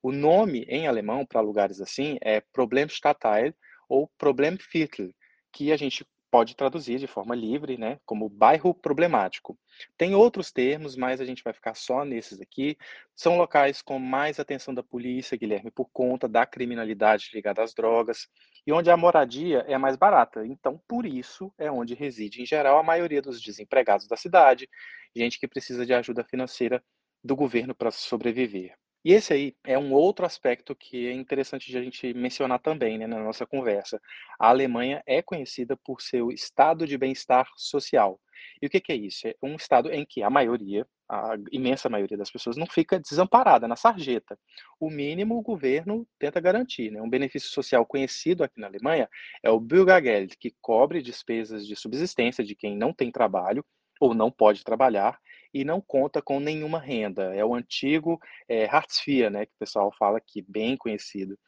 O 0.02 0.12
nome 0.12 0.64
em 0.68 0.86
alemão 0.86 1.24
para 1.24 1.40
lugares 1.40 1.80
assim 1.80 2.18
é 2.20 2.40
Problemstadtteil 2.52 3.54
ou 3.88 4.10
Problemviertel, 4.18 5.10
que 5.50 5.72
a 5.72 5.76
gente 5.76 6.06
pode 6.30 6.54
traduzir 6.54 6.98
de 6.98 7.06
forma 7.06 7.34
livre, 7.34 7.78
né, 7.78 7.98
como 8.04 8.28
bairro 8.28 8.74
problemático. 8.74 9.58
Tem 9.96 10.14
outros 10.14 10.52
termos, 10.52 10.96
mas 10.96 11.20
a 11.20 11.24
gente 11.24 11.42
vai 11.42 11.52
ficar 11.52 11.74
só 11.74 12.04
nesses 12.04 12.40
aqui. 12.40 12.76
São 13.14 13.36
locais 13.36 13.80
com 13.82 13.98
mais 13.98 14.38
atenção 14.38 14.74
da 14.74 14.82
polícia, 14.82 15.36
Guilherme, 15.36 15.70
por 15.70 15.88
conta 15.92 16.28
da 16.28 16.44
criminalidade 16.44 17.30
ligada 17.32 17.62
às 17.62 17.74
drogas 17.74 18.28
e 18.66 18.72
onde 18.72 18.90
a 18.90 18.96
moradia 18.96 19.64
é 19.66 19.78
mais 19.78 19.96
barata. 19.96 20.46
Então, 20.46 20.80
por 20.86 21.06
isso 21.06 21.52
é 21.58 21.70
onde 21.70 21.94
reside, 21.94 22.42
em 22.42 22.46
geral, 22.46 22.78
a 22.78 22.82
maioria 22.82 23.22
dos 23.22 23.40
desempregados 23.40 24.06
da 24.06 24.16
cidade, 24.16 24.68
gente 25.16 25.38
que 25.38 25.48
precisa 25.48 25.86
de 25.86 25.94
ajuda 25.94 26.24
financeira 26.24 26.82
do 27.24 27.34
governo 27.34 27.74
para 27.74 27.90
sobreviver. 27.90 28.76
E 29.04 29.12
esse 29.12 29.32
aí 29.32 29.56
é 29.64 29.78
um 29.78 29.92
outro 29.92 30.26
aspecto 30.26 30.74
que 30.74 31.06
é 31.06 31.12
interessante 31.12 31.70
de 31.70 31.78
a 31.78 31.82
gente 31.82 32.12
mencionar 32.14 32.58
também 32.58 32.98
né, 32.98 33.06
na 33.06 33.22
nossa 33.22 33.46
conversa. 33.46 34.00
A 34.38 34.48
Alemanha 34.48 35.02
é 35.06 35.22
conhecida 35.22 35.76
por 35.76 36.02
seu 36.02 36.30
estado 36.30 36.86
de 36.86 36.98
bem-estar 36.98 37.48
social. 37.56 38.20
E 38.60 38.66
o 38.66 38.70
que, 38.70 38.80
que 38.80 38.92
é 38.92 38.96
isso? 38.96 39.28
É 39.28 39.34
um 39.42 39.54
estado 39.54 39.90
em 39.92 40.04
que 40.04 40.22
a 40.22 40.30
maioria, 40.30 40.86
a 41.08 41.34
imensa 41.52 41.88
maioria 41.88 42.16
das 42.16 42.30
pessoas 42.30 42.56
não 42.56 42.66
fica 42.66 42.98
desamparada 42.98 43.68
na 43.68 43.76
sarjeta. 43.76 44.38
O 44.80 44.90
mínimo 44.90 45.38
o 45.38 45.42
governo 45.42 46.06
tenta 46.18 46.40
garantir. 46.40 46.90
Né? 46.90 47.00
Um 47.00 47.08
benefício 47.08 47.48
social 47.50 47.86
conhecido 47.86 48.42
aqui 48.42 48.60
na 48.60 48.66
Alemanha 48.66 49.08
é 49.42 49.50
o 49.50 49.60
Bürgergeld, 49.60 50.36
que 50.36 50.54
cobre 50.60 51.00
despesas 51.00 51.66
de 51.66 51.76
subsistência 51.76 52.44
de 52.44 52.54
quem 52.54 52.76
não 52.76 52.92
tem 52.92 53.10
trabalho 53.12 53.64
ou 54.00 54.12
não 54.12 54.30
pode 54.30 54.64
trabalhar 54.64 55.18
e 55.52 55.64
não 55.64 55.80
conta 55.80 56.20
com 56.20 56.40
nenhuma 56.40 56.78
renda. 56.78 57.34
É 57.34 57.44
o 57.44 57.54
antigo 57.54 58.20
é, 58.48 58.68
né, 59.30 59.46
que 59.46 59.52
o 59.52 59.58
pessoal 59.58 59.92
fala 59.98 60.20
que 60.20 60.42
bem 60.42 60.76
conhecido. 60.76 61.38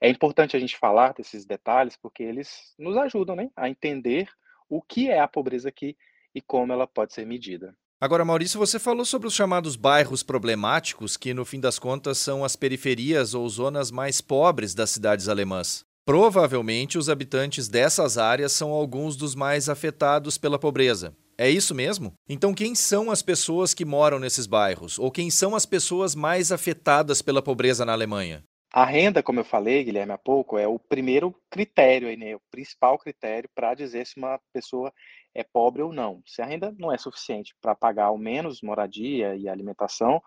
É 0.00 0.08
importante 0.08 0.56
a 0.56 0.60
gente 0.60 0.76
falar 0.76 1.12
desses 1.14 1.44
detalhes 1.44 1.96
porque 1.96 2.22
eles 2.22 2.74
nos 2.78 2.96
ajudam 2.96 3.36
né, 3.36 3.50
a 3.56 3.68
entender 3.68 4.28
o 4.68 4.82
que 4.82 5.10
é 5.10 5.20
a 5.20 5.28
pobreza 5.28 5.68
aqui 5.68 5.96
e 6.34 6.40
como 6.40 6.72
ela 6.72 6.86
pode 6.86 7.14
ser 7.14 7.24
medida. 7.26 7.76
Agora, 7.98 8.26
Maurício, 8.26 8.58
você 8.58 8.78
falou 8.78 9.06
sobre 9.06 9.26
os 9.26 9.34
chamados 9.34 9.74
bairros 9.74 10.22
problemáticos, 10.22 11.16
que 11.16 11.32
no 11.32 11.46
fim 11.46 11.58
das 11.58 11.78
contas 11.78 12.18
são 12.18 12.44
as 12.44 12.54
periferias 12.54 13.32
ou 13.32 13.48
zonas 13.48 13.90
mais 13.90 14.20
pobres 14.20 14.74
das 14.74 14.90
cidades 14.90 15.28
alemãs. 15.28 15.82
Provavelmente 16.04 16.98
os 16.98 17.08
habitantes 17.08 17.68
dessas 17.68 18.18
áreas 18.18 18.52
são 18.52 18.70
alguns 18.70 19.16
dos 19.16 19.34
mais 19.34 19.68
afetados 19.68 20.36
pela 20.36 20.58
pobreza. 20.58 21.16
É 21.38 21.50
isso 21.50 21.74
mesmo? 21.74 22.14
Então, 22.28 22.54
quem 22.54 22.74
são 22.74 23.10
as 23.10 23.20
pessoas 23.20 23.74
que 23.74 23.84
moram 23.84 24.18
nesses 24.18 24.46
bairros? 24.46 24.98
Ou 24.98 25.10
quem 25.10 25.30
são 25.30 25.54
as 25.54 25.66
pessoas 25.66 26.14
mais 26.14 26.50
afetadas 26.50 27.20
pela 27.20 27.42
pobreza 27.42 27.84
na 27.84 27.92
Alemanha? 27.92 28.42
A 28.72 28.84
renda, 28.84 29.22
como 29.22 29.40
eu 29.40 29.44
falei, 29.44 29.84
Guilherme, 29.84 30.12
há 30.12 30.18
pouco, 30.18 30.58
é 30.58 30.66
o 30.66 30.78
primeiro 30.78 31.34
critério, 31.50 32.14
né, 32.16 32.34
o 32.34 32.40
principal 32.50 32.98
critério 32.98 33.48
para 33.54 33.74
dizer 33.74 34.06
se 34.06 34.16
uma 34.16 34.40
pessoa 34.52 34.92
é 35.34 35.44
pobre 35.44 35.82
ou 35.82 35.92
não. 35.92 36.22
Se 36.26 36.40
a 36.40 36.46
renda 36.46 36.74
não 36.78 36.92
é 36.92 36.98
suficiente 36.98 37.54
para 37.60 37.74
pagar 37.74 38.06
ao 38.06 38.18
menos 38.18 38.62
moradia 38.62 39.34
e 39.36 39.48
alimentação, 39.48 40.22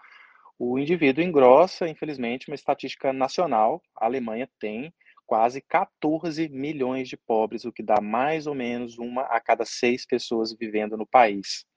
o 0.58 0.78
indivíduo 0.78 1.24
engrossa, 1.24 1.88
infelizmente, 1.88 2.48
uma 2.50 2.56
estatística 2.56 3.12
nacional. 3.14 3.82
A 3.96 4.06
Alemanha 4.06 4.48
tem 4.60 4.94
quase 5.30 5.62
14 5.62 6.50
milhões 6.50 7.08
de 7.08 7.16
pobres, 7.16 7.64
o 7.64 7.72
que 7.72 7.84
dá 7.84 8.02
mais 8.02 8.48
ou 8.48 8.56
menos 8.56 8.98
uma 8.98 9.22
a 9.22 9.40
cada 9.40 9.64
seis 9.64 10.04
pessoas 10.04 10.52
vivendo 10.60 10.98
no 10.98 11.06
país. 11.06 11.68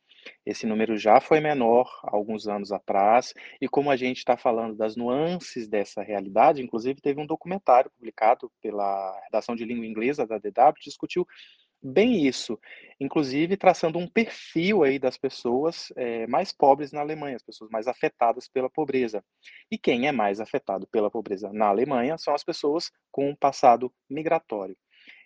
Esse 0.47 0.67
número 0.67 0.97
já 0.97 1.21
foi 1.21 1.39
menor 1.39 1.87
alguns 2.05 2.49
anos 2.49 2.73
atrás, 2.73 3.35
e 3.61 3.69
como 3.69 3.91
a 3.91 3.97
gente 3.97 4.17
está 4.19 4.39
falando 4.39 4.75
das 4.75 4.97
nuances 4.97 5.69
dessa 5.69 6.01
realidade, 6.01 6.63
inclusive 6.63 7.03
teve 7.03 7.21
um 7.21 7.27
documentário 7.27 7.91
publicado 7.91 8.51
pela 8.63 9.21
redação 9.25 9.55
de 9.55 9.67
língua 9.67 9.85
inglesa 9.85 10.27
da 10.27 10.39
DW, 10.39 10.73
que 10.77 10.85
discutiu 10.85 11.27
bem 11.83 12.27
isso, 12.27 12.59
inclusive 13.01 13.57
traçando 13.57 13.99
um 13.99 14.07
perfil 14.07 14.85
aí 14.85 14.99
das 14.99 15.19
pessoas 15.19 15.93
é, 15.97 16.27
mais 16.27 16.53
pobres 16.53 16.93
na 16.93 17.01
Alemanha, 17.01 17.37
as 17.37 17.43
pessoas 17.43 17.71
mais 17.71 17.89
afetadas 17.89 18.49
pela 18.49 18.71
pobreza. 18.71 19.25
E 19.71 19.77
quem 19.77 20.07
é 20.07 20.13
mais 20.13 20.41
afetado 20.41 20.87
pela 20.87 21.11
pobreza 21.11 21.53
na 21.53 21.67
Alemanha 21.67 22.17
são 22.19 22.35
as 22.35 22.45
pessoas 22.45 22.91
com 23.11 23.29
um 23.31 23.37
passado 23.37 23.93
migratório. 24.09 24.77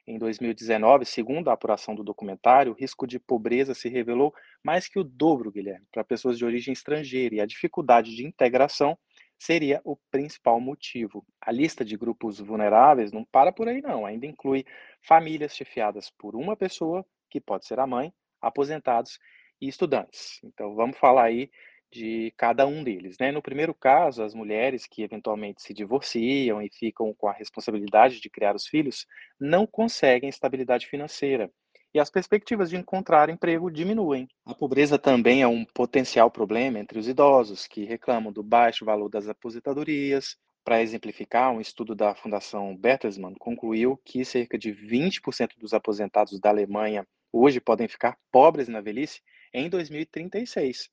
Em 0.08 0.18
2019, 0.18 1.04
segundo 1.04 1.48
a 1.48 1.52
apuração 1.52 1.92
do 1.92 2.04
documentário, 2.04 2.72
o 2.72 2.76
risco 2.76 3.08
de 3.08 3.18
pobreza 3.18 3.74
se 3.74 3.88
revelou 3.88 4.32
mais 4.62 4.86
que 4.86 5.00
o 5.00 5.04
dobro, 5.04 5.50
Guilherme, 5.50 5.84
para 5.92 6.04
pessoas 6.04 6.38
de 6.38 6.44
origem 6.44 6.72
estrangeira, 6.72 7.34
e 7.34 7.40
a 7.40 7.46
dificuldade 7.46 8.14
de 8.14 8.24
integração 8.24 8.96
seria 9.38 9.80
o 9.84 9.96
principal 10.10 10.60
motivo. 10.60 11.26
A 11.40 11.52
lista 11.52 11.84
de 11.84 11.96
grupos 11.96 12.38
vulneráveis 12.38 13.12
não 13.12 13.24
para 13.24 13.52
por 13.52 13.68
aí, 13.68 13.82
não. 13.82 14.06
Ainda 14.06 14.26
inclui 14.26 14.64
famílias 15.06 15.54
chefiadas 15.54 16.10
por 16.10 16.34
uma 16.34 16.56
pessoa, 16.56 17.04
que 17.30 17.40
pode 17.40 17.66
ser 17.66 17.78
a 17.78 17.86
mãe, 17.86 18.12
aposentados 18.40 19.18
e 19.60 19.68
estudantes. 19.68 20.40
Então, 20.44 20.74
vamos 20.74 20.98
falar 20.98 21.24
aí 21.24 21.50
de 21.90 22.32
cada 22.36 22.66
um 22.66 22.82
deles. 22.82 23.16
Né? 23.18 23.30
No 23.30 23.40
primeiro 23.40 23.74
caso, 23.74 24.22
as 24.22 24.34
mulheres 24.34 24.86
que 24.86 25.02
eventualmente 25.02 25.62
se 25.62 25.72
divorciam 25.72 26.60
e 26.60 26.68
ficam 26.68 27.14
com 27.14 27.28
a 27.28 27.32
responsabilidade 27.32 28.20
de 28.20 28.28
criar 28.28 28.54
os 28.54 28.66
filhos 28.66 29.06
não 29.38 29.66
conseguem 29.66 30.28
estabilidade 30.28 30.86
financeira 30.86 31.50
e 31.96 31.98
as 31.98 32.10
perspectivas 32.10 32.68
de 32.68 32.76
encontrar 32.76 33.30
emprego 33.30 33.70
diminuem. 33.70 34.28
A 34.44 34.54
pobreza 34.54 34.98
também 34.98 35.40
é 35.40 35.48
um 35.48 35.64
potencial 35.64 36.30
problema 36.30 36.78
entre 36.78 36.98
os 36.98 37.08
idosos, 37.08 37.66
que 37.66 37.84
reclamam 37.84 38.30
do 38.30 38.42
baixo 38.42 38.84
valor 38.84 39.08
das 39.08 39.26
aposentadorias. 39.26 40.36
Para 40.66 40.82
exemplificar, 40.82 41.52
um 41.52 41.60
estudo 41.60 41.94
da 41.94 42.12
Fundação 42.12 42.76
Bertelsmann 42.76 43.36
concluiu 43.38 43.96
que 44.04 44.24
cerca 44.24 44.58
de 44.58 44.72
20% 44.72 45.50
dos 45.56 45.72
aposentados 45.72 46.40
da 46.40 46.48
Alemanha 46.48 47.06
hoje 47.32 47.60
podem 47.60 47.86
ficar 47.86 48.18
pobres 48.32 48.66
na 48.66 48.80
velhice 48.80 49.22
em 49.54 49.68
2036. 49.70 50.90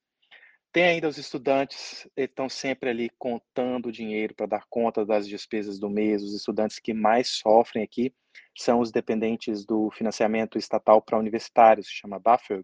Tem 0.71 0.83
ainda 0.83 1.07
os 1.07 1.17
estudantes, 1.17 2.07
estão 2.15 2.47
sempre 2.47 2.91
ali 2.91 3.09
contando 3.17 3.91
dinheiro 3.91 4.35
para 4.35 4.45
dar 4.45 4.65
conta 4.69 5.03
das 5.03 5.27
despesas 5.27 5.79
do 5.79 5.89
mês. 5.89 6.21
Os 6.21 6.35
estudantes 6.35 6.77
que 6.77 6.93
mais 6.93 7.29
sofrem 7.29 7.83
aqui 7.83 8.13
são 8.55 8.79
os 8.79 8.91
dependentes 8.91 9.65
do 9.65 9.89
financiamento 9.89 10.55
estatal 10.55 11.01
para 11.01 11.17
universitários, 11.17 11.87
se 11.87 11.93
chama 11.93 12.19
BAföG. 12.19 12.63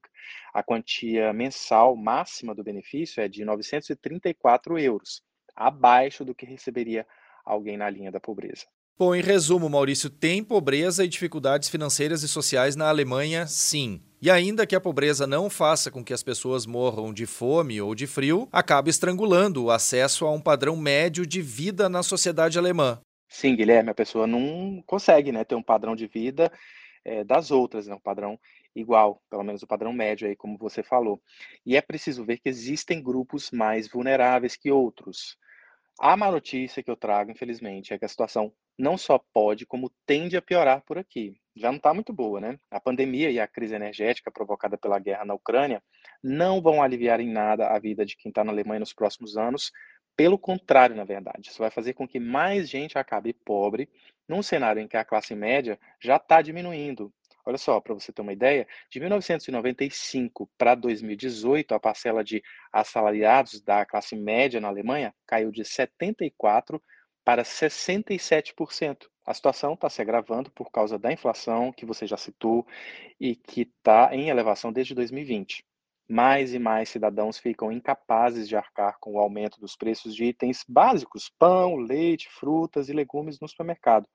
A 0.54 0.62
quantia 0.62 1.34
mensal 1.34 1.96
máxima 1.96 2.54
do 2.54 2.64
benefício 2.64 3.20
é 3.20 3.28
de 3.28 3.44
934 3.44 4.78
euros, 4.78 5.24
abaixo 5.60 6.24
do 6.24 6.34
que 6.34 6.46
receberia 6.46 7.06
alguém 7.46 7.78
na 7.78 7.90
linha 7.90 8.12
da 8.12 8.20
pobreza. 8.20 8.66
Bom, 8.98 9.16
em 9.16 9.22
resumo, 9.22 9.70
Maurício, 9.70 10.10
tem 10.10 10.44
pobreza 10.44 11.06
e 11.06 11.08
dificuldades 11.08 11.70
financeiras 11.70 12.22
e 12.22 12.28
sociais 12.28 12.76
na 12.76 12.90
Alemanha, 12.90 13.48
sim. 13.48 14.02
E 14.22 14.30
ainda 14.30 14.68
que 14.68 14.76
a 14.76 14.82
pobreza 14.82 15.26
não 15.26 15.50
faça 15.50 15.90
com 15.90 16.04
que 16.04 16.14
as 16.14 16.22
pessoas 16.22 16.66
morram 16.66 17.14
de 17.14 17.26
fome 17.26 17.80
ou 17.80 17.96
de 17.96 18.06
frio, 18.06 18.50
acaba 18.52 18.90
estrangulando 18.90 19.64
o 19.64 19.72
acesso 19.72 20.26
a 20.26 20.32
um 20.32 20.42
padrão 20.42 20.76
médio 20.76 21.26
de 21.26 21.42
vida 21.42 21.88
na 21.88 22.04
sociedade 22.04 22.60
alemã. 22.60 23.00
Sim, 23.30 23.56
Guilherme, 23.56 23.90
a 23.90 23.96
pessoa 23.96 24.28
não 24.28 24.84
consegue 24.86 25.32
né, 25.32 25.46
ter 25.46 25.56
um 25.56 25.64
padrão 25.64 25.96
de 25.96 26.06
vida 26.06 26.52
é, 27.06 27.24
das 27.24 27.52
outras, 27.52 27.88
né, 27.88 27.96
um 27.96 28.00
padrão 28.00 28.38
igual, 28.76 29.22
pelo 29.30 29.44
menos 29.44 29.64
o 29.64 29.68
padrão 29.68 29.94
médio 29.94 30.28
aí, 30.28 30.36
como 30.36 30.58
você 30.58 30.84
falou. 30.84 31.22
E 31.66 31.78
é 31.78 31.82
preciso 31.82 32.26
ver 32.26 32.40
que 32.40 32.50
existem 32.50 33.02
grupos 33.02 33.50
mais 33.52 33.88
vulneráveis 33.88 34.58
que 34.58 34.70
outros. 34.70 35.38
A 36.02 36.16
má 36.16 36.32
notícia 36.32 36.82
que 36.82 36.90
eu 36.90 36.96
trago, 36.96 37.30
infelizmente, 37.30 37.94
é 37.94 38.00
que 38.00 38.06
a 38.06 38.08
situação 38.08 38.54
não 38.78 38.98
só 38.98 39.20
pode, 39.34 39.66
como 39.66 39.92
tende 40.06 40.38
a 40.38 40.42
piorar 40.42 40.82
por 40.86 40.98
aqui. 40.98 41.36
Já 41.54 41.70
não 41.72 41.76
está 41.76 41.94
muito 41.94 42.14
boa, 42.14 42.40
né? 42.40 42.58
A 42.72 42.80
pandemia 42.80 43.30
e 43.30 43.38
a 43.38 43.46
crise 43.46 43.76
energética 43.76 44.32
provocada 44.32 44.78
pela 44.78 44.98
guerra 44.98 45.26
na 45.26 45.34
Ucrânia 45.34 45.84
não 46.24 46.62
vão 46.62 46.82
aliviar 46.82 47.20
em 47.20 47.30
nada 47.30 47.68
a 47.68 47.78
vida 47.78 48.06
de 48.06 48.16
quem 48.16 48.30
está 48.30 48.46
na 48.46 48.52
Alemanha 48.54 48.80
nos 48.80 48.94
próximos 48.94 49.36
anos. 49.36 49.74
Pelo 50.16 50.40
contrário, 50.40 50.96
na 50.96 51.04
verdade, 51.04 51.50
isso 51.50 51.60
vai 51.60 51.70
fazer 51.70 51.94
com 51.94 52.08
que 52.08 52.18
mais 52.18 52.70
gente 52.70 52.98
acabe 52.98 53.34
pobre, 53.34 53.90
num 54.26 54.42
cenário 54.42 54.82
em 54.82 54.88
que 54.88 54.96
a 54.96 55.04
classe 55.04 55.36
média 55.36 55.78
já 56.02 56.16
está 56.16 56.42
diminuindo. 56.42 57.14
Olha 57.46 57.58
só, 57.58 57.80
para 57.80 57.94
você 57.94 58.12
ter 58.12 58.22
uma 58.22 58.34
ideia, 58.34 58.68
de 58.90 59.00
1995 59.00 60.50
para 60.58 60.76
2018, 60.76 61.74
a 61.74 61.80
parcela 61.80 62.24
de 62.24 62.44
assalariados 62.72 63.62
da 63.62 63.86
classe 63.86 64.16
média 64.16 64.60
na 64.60 64.68
Alemanha 64.68 65.14
caiu 65.26 65.52
de 65.52 65.64
74% 65.64 66.82
para 67.24 67.44
67%. 67.44 69.08
A 69.26 69.34
situação 69.34 69.74
está 69.74 69.90
se 69.90 70.02
agravando 70.02 70.52
por 70.52 70.72
causa 70.72 70.98
da 70.98 71.14
inflação, 71.14 71.72
que 71.72 71.86
você 71.86 72.08
já 72.08 72.18
citou, 72.18 72.66
e 73.20 73.36
que 73.36 73.62
está 73.62 74.10
em 74.16 74.30
elevação 74.30 74.72
desde 74.72 74.96
2020. 74.96 75.64
Mais 76.10 76.56
e 76.56 76.60
mais 76.60 76.90
cidadãos 76.90 77.38
ficam 77.38 77.72
incapazes 77.72 78.50
de 78.50 78.56
arcar 78.56 78.98
com 79.00 79.14
o 79.14 79.20
aumento 79.20 79.60
dos 79.60 79.76
preços 79.76 80.16
de 80.16 80.26
itens 80.26 80.66
básicos, 80.68 81.32
pão, 81.38 81.76
leite, 81.76 82.28
frutas 82.32 82.90
e 82.90 82.94
legumes 82.94 83.40
no 83.40 83.48
supermercado 83.48 84.08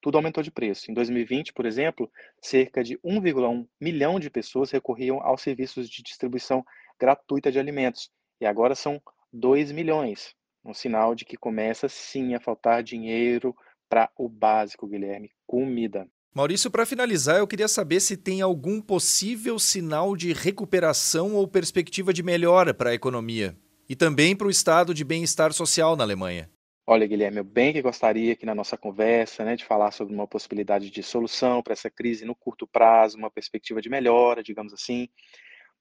tudo 0.00 0.16
aumentou 0.16 0.42
de 0.42 0.50
preço. 0.50 0.90
Em 0.90 0.94
2020, 0.94 1.52
por 1.52 1.66
exemplo, 1.66 2.10
cerca 2.40 2.82
de 2.82 2.98
1,1 2.98 3.66
milhão 3.80 4.20
de 4.20 4.30
pessoas 4.30 4.70
recorriam 4.70 5.20
aos 5.20 5.42
serviços 5.42 5.88
de 5.88 6.02
distribuição 6.02 6.64
gratuita 6.98 7.50
de 7.52 7.58
alimentos, 7.58 8.10
e 8.40 8.46
agora 8.46 8.74
são 8.74 9.00
2 9.32 9.72
milhões. 9.72 10.34
Um 10.64 10.74
sinal 10.74 11.14
de 11.14 11.24
que 11.24 11.36
começa 11.36 11.88
sim 11.88 12.34
a 12.34 12.40
faltar 12.40 12.82
dinheiro 12.82 13.54
para 13.88 14.10
o 14.16 14.28
básico, 14.28 14.86
Guilherme, 14.86 15.30
comida. 15.46 16.08
Maurício, 16.34 16.70
para 16.70 16.84
finalizar, 16.84 17.38
eu 17.38 17.46
queria 17.46 17.68
saber 17.68 18.00
se 18.00 18.16
tem 18.16 18.42
algum 18.42 18.80
possível 18.80 19.58
sinal 19.58 20.14
de 20.14 20.32
recuperação 20.32 21.34
ou 21.34 21.48
perspectiva 21.48 22.12
de 22.12 22.22
melhora 22.22 22.74
para 22.74 22.90
a 22.90 22.94
economia 22.94 23.56
e 23.88 23.96
também 23.96 24.36
para 24.36 24.46
o 24.46 24.50
estado 24.50 24.92
de 24.92 25.04
bem-estar 25.04 25.52
social 25.52 25.96
na 25.96 26.04
Alemanha. 26.04 26.50
Olha, 26.88 27.06
Guilherme, 27.06 27.38
eu 27.38 27.44
bem 27.44 27.72
que 27.72 27.82
gostaria 27.82 28.32
aqui 28.32 28.46
na 28.46 28.54
nossa 28.54 28.76
conversa, 28.76 29.44
né, 29.44 29.56
de 29.56 29.64
falar 29.64 29.90
sobre 29.90 30.14
uma 30.14 30.26
possibilidade 30.26 30.88
de 30.90 31.02
solução 31.02 31.62
para 31.62 31.72
essa 31.72 31.90
crise 31.90 32.24
no 32.24 32.34
curto 32.34 32.66
prazo, 32.66 33.18
uma 33.18 33.30
perspectiva 33.30 33.80
de 33.80 33.88
melhora, 33.88 34.42
digamos 34.42 34.72
assim, 34.72 35.08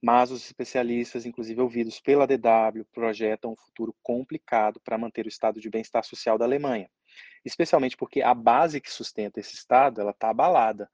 mas 0.01 0.31
os 0.31 0.45
especialistas, 0.45 1.25
inclusive 1.25 1.61
ouvidos 1.61 1.99
pela 1.99 2.27
DW, 2.27 2.85
projetam 2.93 3.53
um 3.53 3.57
futuro 3.57 3.95
complicado 4.03 4.79
para 4.81 4.97
manter 4.97 5.25
o 5.25 5.29
estado 5.29 5.61
de 5.61 5.69
bem-estar 5.69 6.03
social 6.05 6.37
da 6.37 6.45
Alemanha, 6.45 6.89
especialmente 7.45 7.97
porque 7.97 8.21
a 8.21 8.33
base 8.33 8.81
que 8.81 8.91
sustenta 8.91 9.39
esse 9.39 9.55
estado, 9.55 10.01
ela 10.01 10.11
está 10.11 10.29
abalada. 10.29 10.89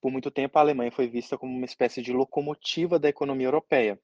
Por 0.00 0.12
muito 0.12 0.30
tempo, 0.30 0.58
a 0.58 0.62
Alemanha 0.62 0.92
foi 0.92 1.08
vista 1.08 1.38
como 1.38 1.54
uma 1.56 1.66
espécie 1.66 2.02
de 2.02 2.12
locomotiva 2.12 2.98
da 2.98 3.08
economia 3.08 3.48
europeia, 3.48 4.00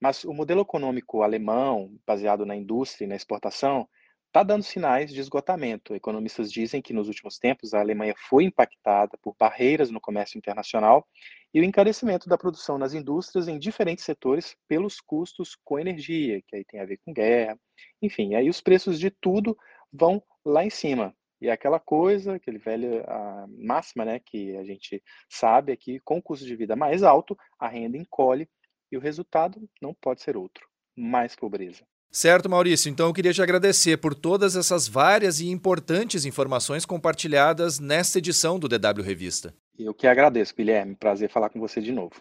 Mas 0.00 0.24
o 0.24 0.32
modelo 0.34 0.62
econômico 0.62 1.22
alemão, 1.22 1.98
baseado 2.06 2.44
na 2.46 2.54
indústria 2.56 3.04
e 3.06 3.08
na 3.08 3.16
exportação, 3.16 3.88
está 4.34 4.42
dando 4.42 4.64
sinais 4.64 5.14
de 5.14 5.20
esgotamento. 5.20 5.94
Economistas 5.94 6.50
dizem 6.50 6.82
que 6.82 6.92
nos 6.92 7.06
últimos 7.06 7.38
tempos 7.38 7.72
a 7.72 7.78
Alemanha 7.78 8.14
foi 8.18 8.42
impactada 8.42 9.16
por 9.22 9.36
barreiras 9.38 9.92
no 9.92 10.00
comércio 10.00 10.36
internacional 10.36 11.06
e 11.54 11.60
o 11.60 11.64
encarecimento 11.64 12.28
da 12.28 12.36
produção 12.36 12.76
nas 12.76 12.94
indústrias 12.94 13.46
em 13.46 13.60
diferentes 13.60 14.04
setores 14.04 14.56
pelos 14.66 15.00
custos 15.00 15.56
com 15.62 15.78
energia, 15.78 16.42
que 16.48 16.56
aí 16.56 16.64
tem 16.64 16.80
a 16.80 16.84
ver 16.84 16.98
com 17.04 17.12
guerra. 17.14 17.56
Enfim, 18.02 18.34
aí 18.34 18.50
os 18.50 18.60
preços 18.60 18.98
de 18.98 19.08
tudo 19.08 19.56
vão 19.92 20.20
lá 20.44 20.64
em 20.64 20.70
cima. 20.70 21.14
E 21.40 21.46
é 21.46 21.52
aquela 21.52 21.78
coisa, 21.78 22.34
aquele 22.34 22.58
velho 22.58 23.08
a 23.08 23.46
máxima, 23.56 24.04
né, 24.04 24.18
que 24.18 24.56
a 24.56 24.64
gente 24.64 25.00
sabe 25.28 25.70
aqui, 25.70 26.00
com 26.00 26.18
o 26.18 26.22
custo 26.22 26.44
de 26.44 26.56
vida 26.56 26.74
mais 26.74 27.04
alto, 27.04 27.38
a 27.56 27.68
renda 27.68 27.96
encolhe 27.96 28.48
e 28.90 28.96
o 28.96 29.00
resultado 29.00 29.62
não 29.80 29.94
pode 29.94 30.22
ser 30.22 30.36
outro, 30.36 30.66
mais 30.96 31.36
pobreza. 31.36 31.86
Certo, 32.14 32.48
Maurício. 32.48 32.88
Então 32.88 33.08
eu 33.08 33.12
queria 33.12 33.32
te 33.32 33.42
agradecer 33.42 33.96
por 33.96 34.14
todas 34.14 34.54
essas 34.54 34.86
várias 34.86 35.40
e 35.40 35.48
importantes 35.48 36.24
informações 36.24 36.86
compartilhadas 36.86 37.80
nesta 37.80 38.18
edição 38.18 38.56
do 38.56 38.68
DW 38.68 39.02
Revista. 39.02 39.52
Eu 39.76 39.92
que 39.92 40.06
agradeço, 40.06 40.54
Guilherme. 40.56 40.94
Prazer 40.94 41.28
falar 41.28 41.50
com 41.50 41.58
você 41.58 41.80
de 41.80 41.90
novo. 41.90 42.12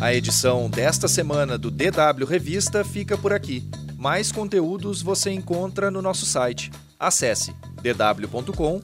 A 0.00 0.14
edição 0.14 0.70
desta 0.70 1.08
semana 1.08 1.58
do 1.58 1.70
DW 1.70 2.24
Revista 2.26 2.82
fica 2.82 3.18
por 3.18 3.34
aqui. 3.34 3.68
Mais 3.98 4.32
conteúdos 4.32 5.02
você 5.02 5.30
encontra 5.30 5.90
no 5.90 6.00
nosso 6.00 6.24
site. 6.24 6.70
Acesse 6.98 7.54
dw.com 7.92 8.80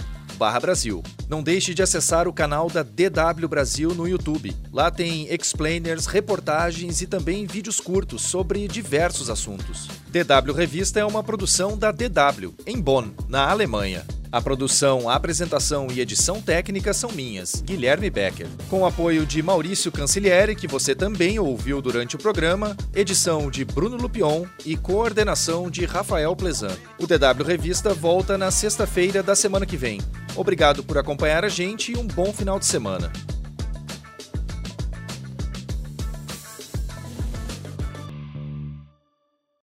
Brasil. 0.61 1.03
Não 1.29 1.43
deixe 1.43 1.75
de 1.75 1.83
acessar 1.83 2.27
o 2.27 2.33
canal 2.33 2.71
da 2.71 2.83
DW 2.83 3.47
Brasil 3.47 3.95
no 3.95 4.09
YouTube. 4.09 4.57
Lá 4.73 4.91
tem 4.91 5.33
explainers, 5.33 6.07
reportagens 6.07 7.03
e 7.03 7.07
também 7.07 7.47
vídeos 7.47 7.79
curtos 7.79 8.23
sobre 8.23 8.67
diversos 8.67 9.29
assuntos. 9.29 9.87
DW 10.09 10.55
Revista 10.55 10.99
é 10.99 11.05
uma 11.05 11.23
produção 11.23 11.77
da 11.77 11.93
DW, 11.93 12.55
em 12.67 12.81
Bonn, 12.81 13.11
na 13.29 13.51
Alemanha. 13.51 14.03
A 14.33 14.41
produção, 14.41 15.09
a 15.09 15.17
apresentação 15.17 15.89
e 15.91 16.01
edição 16.01 16.41
técnica 16.41 16.95
são 16.95 17.11
minhas, 17.11 17.61
Guilherme 17.67 18.09
Becker. 18.09 18.47
Com 18.69 18.87
apoio 18.87 19.27
de 19.27 19.43
Maurício 19.43 19.91
Cancilieri, 19.91 20.55
que 20.55 20.69
você 20.69 20.95
também 20.95 21.41
ouviu 21.41 21.83
durante 21.83 22.15
o 22.15 22.19
programa, 22.19 22.77
edição 22.95 23.51
de 23.51 23.65
Bruno 23.65 23.97
Lupion 23.97 24.45
e 24.65 24.77
coordenação 24.77 25.69
de 25.69 25.85
Rafael 25.85 26.37
Plezan. 26.37 26.77
O 27.01 27.09
DW 27.09 27.45
Revista 27.45 27.93
volta 27.93 28.39
na 28.39 28.53
sexta-feira 28.53 29.21
da 29.21 29.35
semana 29.35 29.67
que 29.67 29.77
vem. 29.77 30.01
Obrigado 30.37 30.85
por 30.85 30.97
acompanhar 30.97 31.45
a 31.45 31.49
gente 31.49 31.91
e 31.91 31.97
um 31.97 32.07
bom 32.07 32.33
final 32.33 32.61
de 32.61 32.67
semana. 32.67 33.11